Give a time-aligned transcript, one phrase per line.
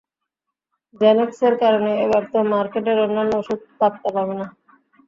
[1.01, 4.47] জ্যানেক্সের কারণে এবার তো মার্কেটের অন্যান্য ওষুধ পাত্তা পাবে না!